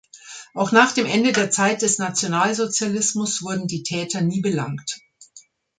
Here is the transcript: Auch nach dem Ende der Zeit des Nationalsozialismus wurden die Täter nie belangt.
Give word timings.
Auch 0.55 0.71
nach 0.71 0.93
dem 0.93 1.05
Ende 1.05 1.31
der 1.31 1.51
Zeit 1.51 1.83
des 1.83 1.99
Nationalsozialismus 1.99 3.43
wurden 3.43 3.67
die 3.67 3.83
Täter 3.83 4.21
nie 4.21 4.41
belangt. 4.41 4.99